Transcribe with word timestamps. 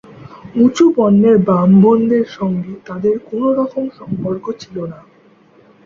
উঁচু 0.55 0.85
বর্ণের 0.95 1.37
ব্রাহ্মণদের 1.39 2.25
সঙ্গে 2.37 2.73
তাঁদের 2.87 3.15
কোনরকম 3.27 3.85
সম্পর্ক 3.99 4.45
ছিল 4.61 4.77
না। 4.85 4.99